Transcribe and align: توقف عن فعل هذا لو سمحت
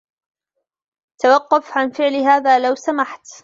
توقف 1.21 1.77
عن 1.77 1.91
فعل 1.91 2.15
هذا 2.15 2.59
لو 2.59 2.75
سمحت 2.75 3.27